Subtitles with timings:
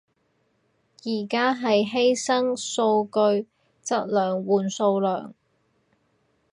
[1.03, 3.47] 而家係犧牲數據
[3.85, 5.35] 質量換數量